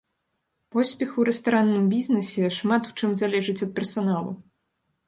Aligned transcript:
Поспех 0.75 1.11
у 1.23 1.25
рэстаранным 1.29 1.83
бізнесе 1.93 2.51
шмат 2.57 2.83
у 2.91 2.97
чым 2.99 3.17
залежыць 3.25 3.61
ад 3.69 3.79
персаналу. 3.79 4.31